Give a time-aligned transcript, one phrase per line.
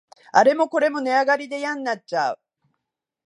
[0.31, 2.39] あれもこれも値上がりでやんなっちゃう